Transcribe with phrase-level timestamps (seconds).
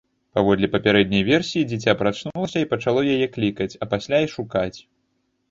[0.37, 4.77] Паводле папярэдняй версіі, дзіця прачнулася і пачало яе клікаць, а пасля і шукаць.